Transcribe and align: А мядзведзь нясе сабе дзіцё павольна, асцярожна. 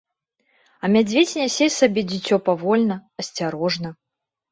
А 0.85 0.89
мядзведзь 0.93 1.33
нясе 1.41 1.67
сабе 1.73 2.01
дзіцё 2.13 2.39
павольна, 2.47 2.97
асцярожна. 3.25 3.93